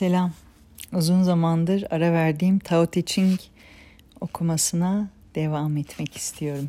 Selam. 0.00 0.32
Uzun 0.92 1.22
zamandır 1.22 1.84
ara 1.90 2.12
verdiğim 2.12 2.58
Tao 2.58 2.86
Te 2.86 3.02
Ching 3.02 3.40
okumasına 4.20 5.10
devam 5.34 5.76
etmek 5.76 6.16
istiyorum. 6.16 6.68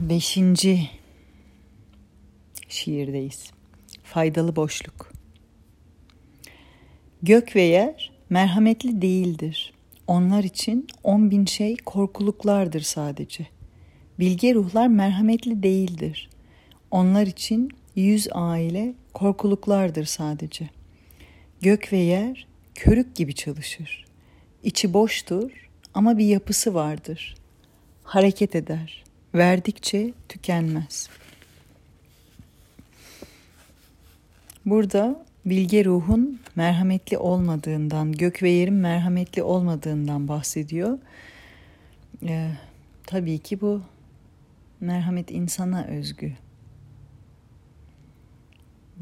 Beşinci 0.00 0.90
şiirdeyiz. 2.68 3.50
Faydalı 4.04 4.56
boşluk. 4.56 5.12
Gök 7.22 7.56
ve 7.56 7.62
yer 7.62 8.12
merhametli 8.30 9.02
değildir. 9.02 9.72
Onlar 10.06 10.44
için 10.44 10.86
on 11.04 11.30
bin 11.30 11.46
şey 11.46 11.76
korkuluklardır 11.76 12.80
sadece. 12.80 13.46
Bilge 14.18 14.54
ruhlar 14.54 14.86
merhametli 14.86 15.62
değildir. 15.62 16.30
Onlar 16.90 17.26
için 17.26 17.70
yüz 17.96 18.28
aile 18.32 18.94
korkuluklardır 19.14 20.04
sadece. 20.04 20.70
Gök 21.60 21.92
ve 21.92 21.98
yer 21.98 22.46
körük 22.74 23.16
gibi 23.16 23.34
çalışır. 23.34 24.04
İçi 24.62 24.92
boştur 24.92 25.68
ama 25.94 26.18
bir 26.18 26.26
yapısı 26.26 26.74
vardır. 26.74 27.34
Hareket 28.04 28.54
eder. 28.54 29.04
Verdikçe 29.34 30.12
tükenmez. 30.28 31.08
Burada 34.66 35.24
bilge 35.44 35.84
ruhun 35.84 36.40
merhametli 36.56 37.18
olmadığından, 37.18 38.12
gök 38.12 38.42
ve 38.42 38.50
yerin 38.50 38.74
merhametli 38.74 39.42
olmadığından 39.42 40.28
bahsediyor. 40.28 40.98
Ee, 42.26 42.50
tabii 43.06 43.38
ki 43.38 43.60
bu 43.60 43.82
merhamet 44.80 45.30
insana 45.30 45.84
özgü 45.84 46.32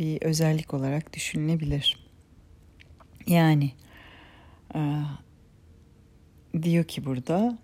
bir 0.00 0.22
özellik 0.22 0.74
olarak 0.74 1.12
düşünülebilir. 1.12 2.06
Yani 3.26 3.72
e, 4.74 4.80
diyor 6.62 6.84
ki 6.84 7.04
burada 7.04 7.58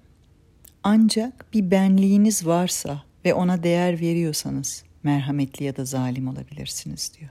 ancak 0.82 1.52
bir 1.52 1.70
benliğiniz 1.70 2.46
varsa 2.46 3.02
ve 3.24 3.34
ona 3.34 3.62
değer 3.62 4.00
veriyorsanız 4.00 4.84
merhametli 5.02 5.64
ya 5.64 5.76
da 5.76 5.84
zalim 5.84 6.28
olabilirsiniz 6.28 7.12
diyor. 7.20 7.30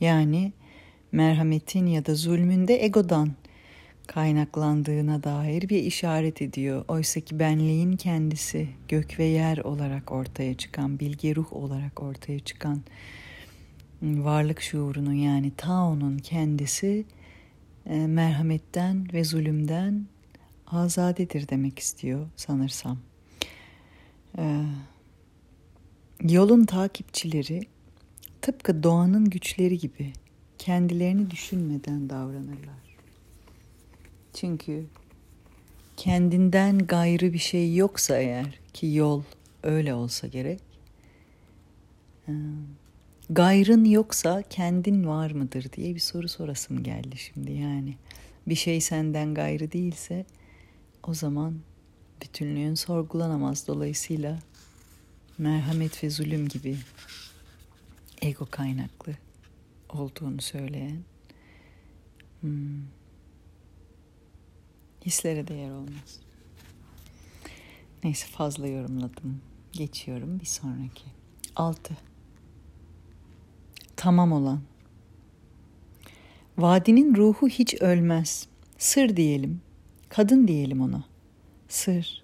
Yani 0.00 0.52
merhametin 1.12 1.86
ya 1.86 2.06
da 2.06 2.14
zulmün 2.14 2.68
de 2.68 2.84
egodan 2.84 3.32
kaynaklandığına 4.06 5.22
dair 5.22 5.68
bir 5.68 5.82
işaret 5.82 6.42
ediyor. 6.42 6.84
Oysa 6.88 7.20
ki 7.20 7.38
benliğin 7.38 7.96
kendisi 7.96 8.68
gök 8.88 9.18
ve 9.18 9.24
yer 9.24 9.58
olarak 9.58 10.12
ortaya 10.12 10.54
çıkan, 10.54 10.98
bilge 11.00 11.34
ruh 11.34 11.52
olarak 11.52 12.02
ortaya 12.02 12.40
çıkan 12.40 12.82
varlık 14.02 14.60
şuurunun 14.60 15.12
yani 15.12 15.52
Tao'nun 15.56 16.18
kendisi 16.18 17.04
e, 17.86 18.06
merhametten 18.06 19.12
ve 19.12 19.24
zulümden 19.24 20.06
azadedir 20.66 21.48
demek 21.48 21.78
istiyor 21.78 22.26
sanırsam. 22.36 22.98
E, 24.38 24.62
yolun 26.22 26.64
takipçileri 26.64 27.60
tıpkı 28.42 28.82
doğanın 28.82 29.30
güçleri 29.30 29.78
gibi 29.78 30.12
kendilerini 30.58 31.30
düşünmeden 31.30 32.10
davranırlar. 32.10 32.96
Çünkü 34.34 34.86
kendinden 35.96 36.78
gayrı 36.78 37.32
bir 37.32 37.38
şey 37.38 37.76
yoksa 37.76 38.18
eğer 38.18 38.60
ki 38.72 38.86
yol 38.86 39.22
öyle 39.62 39.94
olsa 39.94 40.26
gerek 40.26 40.60
e, 42.28 42.32
gayrın 43.30 43.84
yoksa 43.84 44.42
kendin 44.50 45.06
var 45.06 45.30
mıdır 45.30 45.72
diye 45.72 45.94
bir 45.94 46.00
soru 46.00 46.28
sorasım 46.28 46.82
geldi 46.82 47.16
şimdi 47.16 47.52
yani. 47.52 47.96
Bir 48.48 48.54
şey 48.54 48.80
senden 48.80 49.34
gayrı 49.34 49.72
değilse 49.72 50.26
o 51.02 51.14
zaman 51.14 51.60
bütünlüğün 52.22 52.74
sorgulanamaz. 52.74 53.66
Dolayısıyla 53.66 54.38
merhamet 55.38 56.04
ve 56.04 56.10
zulüm 56.10 56.48
gibi 56.48 56.76
ego 58.22 58.46
kaynaklı 58.50 59.12
olduğunu 59.88 60.40
söyleyen 60.42 60.98
hmm, 62.40 62.82
hislere 65.06 65.48
değer 65.48 65.70
olmaz. 65.70 66.20
Neyse 68.04 68.26
fazla 68.26 68.66
yorumladım. 68.66 69.40
Geçiyorum 69.72 70.40
bir 70.40 70.46
sonraki. 70.46 71.04
Altı 71.56 71.96
tamam 74.06 74.32
olan. 74.32 74.60
Vadinin 76.58 77.14
ruhu 77.14 77.48
hiç 77.48 77.74
ölmez. 77.74 78.48
Sır 78.78 79.16
diyelim. 79.16 79.60
Kadın 80.08 80.48
diyelim 80.48 80.80
ona. 80.80 81.04
Sır. 81.68 82.22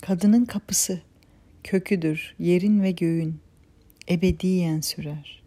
Kadının 0.00 0.44
kapısı. 0.44 1.00
Köküdür 1.64 2.34
yerin 2.38 2.82
ve 2.82 2.90
göğün. 2.90 3.40
Ebediyen 4.10 4.80
sürer. 4.80 5.42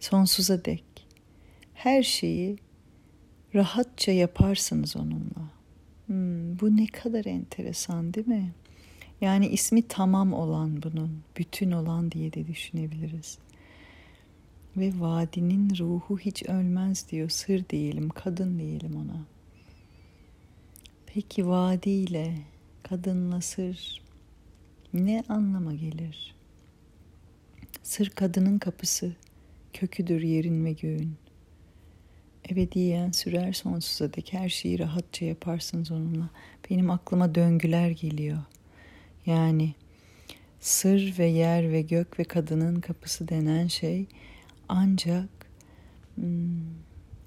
Sonsuza 0.00 0.64
dek. 0.64 0.84
Her 1.74 2.02
şeyi 2.02 2.58
rahatça 3.54 4.12
yaparsınız 4.12 4.96
onunla. 4.96 5.50
Hmm, 6.06 6.60
bu 6.60 6.76
ne 6.76 6.86
kadar 6.86 7.24
enteresan 7.24 8.14
değil 8.14 8.28
mi? 8.28 8.52
Yani 9.20 9.48
ismi 9.48 9.82
tamam 9.88 10.32
olan 10.32 10.82
bunun, 10.82 11.22
bütün 11.36 11.70
olan 11.70 12.10
diye 12.10 12.32
de 12.32 12.46
düşünebiliriz. 12.46 13.38
Ve 14.76 14.92
vadinin 15.00 15.76
ruhu 15.78 16.18
hiç 16.18 16.42
ölmez 16.42 17.10
diyor. 17.10 17.28
Sır 17.28 17.68
diyelim, 17.68 18.08
kadın 18.08 18.58
diyelim 18.58 18.96
ona. 18.96 19.26
Peki 21.06 21.46
vadiyle, 21.46 22.34
kadınla 22.82 23.40
sır 23.40 24.02
ne 24.94 25.24
anlama 25.28 25.74
gelir? 25.74 26.34
Sır 27.82 28.10
kadının 28.10 28.58
kapısı, 28.58 29.12
köküdür 29.72 30.22
yerin 30.22 30.64
ve 30.64 30.72
göğün. 30.72 31.16
Ebediyen 32.50 33.10
sürer 33.10 33.52
sonsuza 33.52 34.12
dek 34.12 34.32
her 34.32 34.48
şeyi 34.48 34.78
rahatça 34.78 35.24
yaparsınız 35.24 35.90
onunla. 35.90 36.30
Benim 36.70 36.90
aklıma 36.90 37.34
döngüler 37.34 37.90
geliyor. 37.90 38.38
Yani 39.26 39.74
sır 40.60 41.18
ve 41.18 41.26
yer 41.26 41.72
ve 41.72 41.82
gök 41.82 42.18
ve 42.18 42.24
kadının 42.24 42.80
kapısı 42.80 43.28
denen 43.28 43.66
şey 43.66 44.06
ancak 44.68 45.28
hmm, 46.14 46.60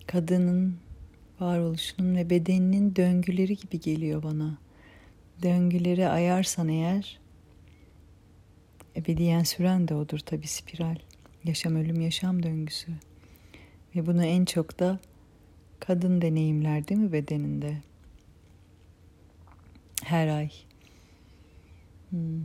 kadının 0.07 0.77
varoluşunun 1.39 2.15
ve 2.15 2.29
bedeninin 2.29 2.95
döngüleri 2.95 3.57
gibi 3.57 3.79
geliyor 3.79 4.23
bana. 4.23 4.57
Döngüleri 5.43 6.07
ayarsan 6.07 6.67
eğer 6.67 7.19
ebediyen 8.95 9.43
süren 9.43 9.87
de 9.87 9.95
odur 9.95 10.19
tabi 10.19 10.47
spiral. 10.47 10.95
Yaşam 11.43 11.75
ölüm 11.75 12.01
yaşam 12.01 12.43
döngüsü. 12.43 12.91
Ve 13.95 14.05
bunu 14.05 14.25
en 14.25 14.45
çok 14.45 14.79
da 14.79 14.99
kadın 15.79 16.21
deneyimler 16.21 16.87
değil 16.87 17.01
mi 17.01 17.11
bedeninde? 17.11 17.77
Her 20.03 20.27
ay. 20.27 20.51
Hmm. 22.09 22.41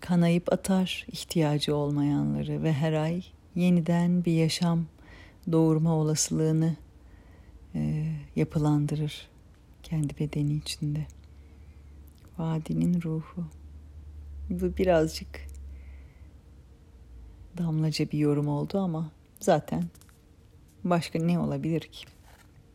Kanayıp 0.00 0.52
atar 0.52 1.06
ihtiyacı 1.12 1.76
olmayanları 1.76 2.62
ve 2.62 2.72
her 2.72 2.92
ay 2.92 3.22
yeniden 3.56 4.24
bir 4.24 4.32
yaşam 4.32 4.86
doğurma 5.52 5.94
olasılığını 5.94 6.76
e, 7.74 8.12
yapılandırır 8.36 9.28
kendi 9.82 10.18
bedeni 10.18 10.54
içinde. 10.54 11.06
Vadinin 12.38 13.02
ruhu. 13.02 13.44
Bu 14.50 14.76
birazcık 14.76 15.46
damlaca 17.58 18.10
bir 18.12 18.18
yorum 18.18 18.48
oldu 18.48 18.78
ama 18.78 19.10
zaten 19.40 19.84
başka 20.84 21.18
ne 21.18 21.38
olabilir 21.38 21.80
ki? 21.80 22.06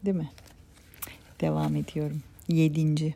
Değil 0.06 0.18
mi? 0.18 0.32
Devam 1.42 1.76
ediyorum. 1.76 2.22
Yedinci. 2.48 3.14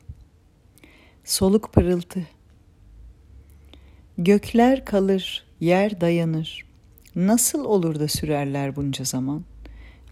Soluk 1.24 1.74
pırıltı. 1.74 2.28
Gökler 4.18 4.86
kalır, 4.86 5.46
yer 5.60 6.02
dayanır. 6.02 6.65
Nasıl 7.16 7.66
olur 7.66 8.00
da 8.00 8.08
sürerler 8.08 8.76
bunca 8.76 9.06
zaman? 9.06 9.44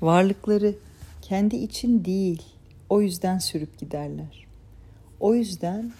Varlıkları 0.01 0.75
kendi 1.21 1.55
için 1.55 2.05
değil, 2.05 2.41
o 2.89 3.01
yüzden 3.01 3.37
sürüp 3.37 3.79
giderler. 3.79 4.47
O 5.19 5.35
yüzden 5.35 5.91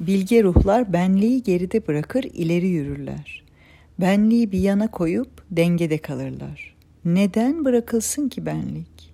bilge 0.00 0.42
ruhlar 0.42 0.92
benliği 0.92 1.42
geride 1.42 1.86
bırakır 1.86 2.24
ileri 2.24 2.66
yürürler. 2.66 3.44
Benliği 3.98 4.52
bir 4.52 4.58
yana 4.58 4.90
koyup 4.90 5.30
dengede 5.50 5.98
kalırlar. 5.98 6.76
Neden 7.04 7.64
bırakılsın 7.64 8.28
ki 8.28 8.46
benlik? 8.46 9.12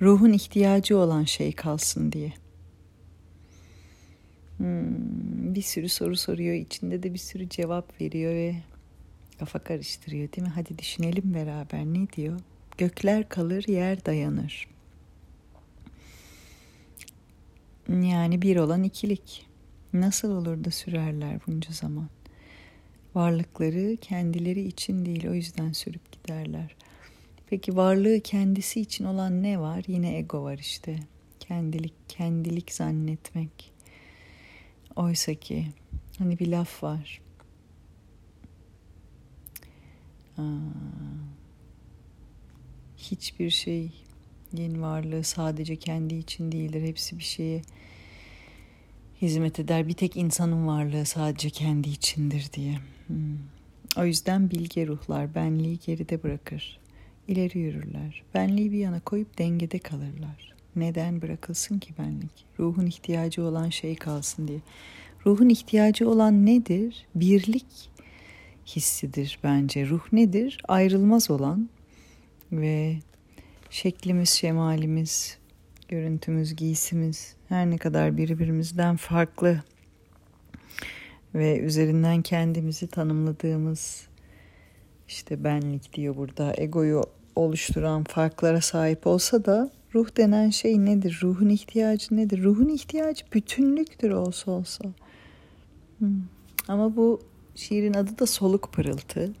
Ruhun 0.00 0.32
ihtiyacı 0.32 0.98
olan 0.98 1.24
şey 1.24 1.52
kalsın 1.52 2.12
diye. 2.12 2.32
Hmm, 4.56 5.54
bir 5.54 5.62
sürü 5.62 5.88
soru 5.88 6.16
soruyor, 6.16 6.54
içinde 6.54 7.02
de 7.02 7.14
bir 7.14 7.18
sürü 7.18 7.48
cevap 7.48 8.00
veriyor 8.00 8.32
ve 8.32 8.54
kafa 9.38 9.58
karıştırıyor 9.58 10.32
değil 10.32 10.46
mi? 10.46 10.52
Hadi 10.54 10.78
düşünelim 10.78 11.34
beraber 11.34 11.84
ne 11.84 12.08
diyor? 12.16 12.40
Gökler 12.78 13.28
kalır, 13.28 13.64
yer 13.68 14.04
dayanır. 14.04 14.68
Yani 17.88 18.42
bir 18.42 18.56
olan 18.56 18.82
ikilik. 18.82 19.46
Nasıl 19.92 20.30
olur 20.30 20.64
da 20.64 20.70
sürerler 20.70 21.40
bunca 21.46 21.72
zaman? 21.72 22.08
Varlıkları 23.14 23.96
kendileri 23.96 24.60
için 24.60 25.06
değil 25.06 25.28
o 25.28 25.34
yüzden 25.34 25.72
sürüp 25.72 26.12
giderler. 26.12 26.76
Peki 27.50 27.76
varlığı 27.76 28.20
kendisi 28.20 28.80
için 28.80 29.04
olan 29.04 29.42
ne 29.42 29.60
var? 29.60 29.84
Yine 29.86 30.16
ego 30.16 30.42
var 30.42 30.58
işte. 30.58 30.96
Kendilik, 31.40 31.94
kendilik 32.08 32.72
zannetmek. 32.72 33.72
Oysa 34.96 35.34
ki 35.34 35.66
hani 36.18 36.38
bir 36.38 36.48
laf 36.48 36.82
var. 36.82 37.20
Hiçbir 42.96 43.50
şey 43.50 43.92
yin 44.52 44.82
varlığı 44.82 45.24
sadece 45.24 45.76
kendi 45.76 46.14
için 46.14 46.52
değildir. 46.52 46.82
Hepsi 46.82 47.18
bir 47.18 47.24
şeye 47.24 47.62
hizmet 49.22 49.60
eder. 49.60 49.88
Bir 49.88 49.92
tek 49.92 50.16
insanın 50.16 50.66
varlığı 50.66 51.06
sadece 51.06 51.50
kendi 51.50 51.88
içindir 51.88 52.50
diye. 52.52 52.78
Hmm. 53.06 53.38
O 53.96 54.04
yüzden 54.04 54.50
bilge 54.50 54.86
ruhlar 54.86 55.34
benliği 55.34 55.78
geride 55.86 56.22
bırakır. 56.22 56.78
İleri 57.28 57.58
yürürler. 57.58 58.22
Benliği 58.34 58.72
bir 58.72 58.78
yana 58.78 59.00
koyup 59.00 59.38
dengede 59.38 59.78
kalırlar. 59.78 60.54
Neden 60.76 61.22
bırakılsın 61.22 61.78
ki 61.78 61.94
benlik? 61.98 62.46
Ruhun 62.58 62.86
ihtiyacı 62.86 63.44
olan 63.44 63.68
şey 63.70 63.96
kalsın 63.96 64.48
diye. 64.48 64.60
Ruhun 65.26 65.48
ihtiyacı 65.48 66.10
olan 66.10 66.46
nedir? 66.46 67.06
Birlik 67.14 67.66
hissidir 68.76 69.38
bence. 69.44 69.88
Ruh 69.88 70.12
nedir? 70.12 70.58
Ayrılmaz 70.68 71.30
olan 71.30 71.68
ve 72.52 72.96
şeklimiz, 73.70 74.28
şemalimiz, 74.28 75.38
görüntümüz, 75.88 76.56
giysimiz 76.56 77.34
her 77.48 77.70
ne 77.70 77.78
kadar 77.78 78.16
birbirimizden 78.16 78.96
farklı 78.96 79.62
ve 81.34 81.58
üzerinden 81.58 82.22
kendimizi 82.22 82.86
tanımladığımız 82.86 84.08
işte 85.08 85.44
benlik 85.44 85.92
diyor 85.92 86.16
burada 86.16 86.54
egoyu 86.56 87.02
oluşturan 87.36 88.04
farklara 88.04 88.60
sahip 88.60 89.06
olsa 89.06 89.44
da 89.44 89.70
ruh 89.94 90.16
denen 90.16 90.50
şey 90.50 90.84
nedir? 90.84 91.20
Ruhun 91.22 91.48
ihtiyacı 91.48 92.16
nedir? 92.16 92.42
Ruhun 92.42 92.68
ihtiyacı 92.68 93.24
bütünlüktür 93.32 94.10
olsa 94.10 94.50
olsa. 94.50 94.84
Hmm. 95.98 96.22
Ama 96.68 96.96
bu 96.96 97.20
şiirin 97.58 97.94
adı 97.94 98.18
da 98.18 98.26
soluk 98.26 98.72
pırıltı. 98.72 99.32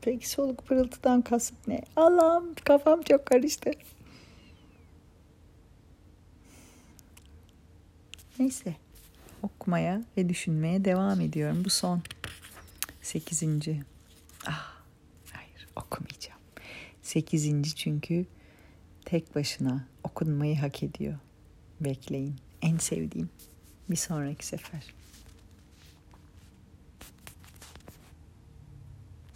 Peki 0.00 0.28
soluk 0.28 0.66
pırıltıdan 0.66 1.22
kasıt 1.22 1.68
ne? 1.68 1.82
Allah'ım 1.96 2.54
kafam 2.64 3.02
çok 3.02 3.26
karıştı. 3.26 3.70
Neyse 8.38 8.76
okumaya 9.42 10.04
ve 10.16 10.28
düşünmeye 10.28 10.84
devam 10.84 11.20
ediyorum. 11.20 11.62
Bu 11.64 11.70
son 11.70 12.02
sekizinci. 13.02 13.82
Ah 14.46 14.82
hayır 15.32 15.68
okumayacağım. 15.76 16.40
Sekizinci 17.02 17.74
çünkü 17.74 18.26
tek 19.04 19.34
başına 19.34 19.86
okunmayı 20.04 20.58
hak 20.58 20.82
ediyor. 20.82 21.18
Bekleyin. 21.80 22.36
En 22.62 22.78
sevdiğim. 22.78 23.30
Bir 23.90 23.96
sonraki 23.96 24.46
sefer. 24.46 24.94